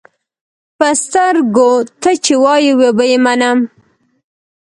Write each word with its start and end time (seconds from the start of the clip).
پۀ 0.77 0.87
سترګو، 1.01 1.71
تۀ 2.01 2.11
چې 2.23 2.33
وایې 2.43 2.73
وبۀ 2.79 3.05
یې 3.11 3.17
منم. 3.25 3.59